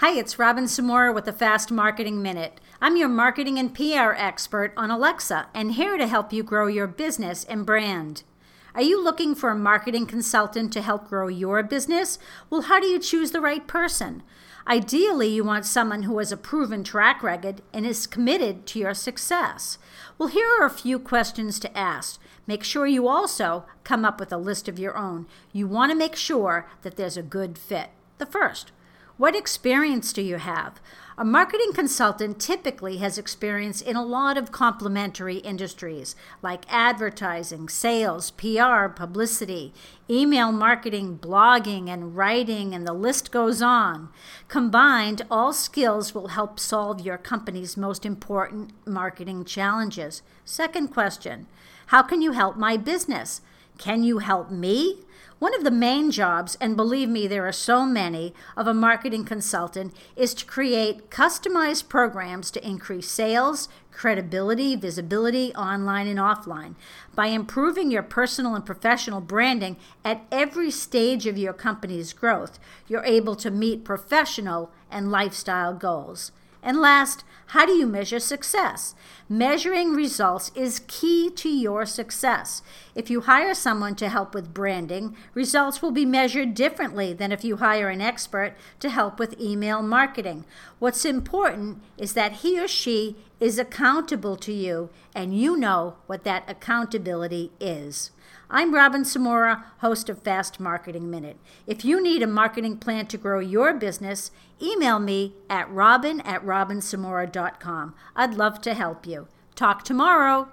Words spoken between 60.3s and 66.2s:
to create customized programs to increase sales, credibility, visibility online and